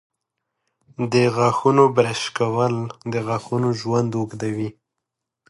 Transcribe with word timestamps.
د 1.13 1.13
غاښونو 1.35 1.83
برش 1.97 2.21
کول 2.37 2.73
د 3.13 3.15
غاښونو 3.27 3.69
ژوند 3.81 4.09
اوږدوي. 4.17 4.69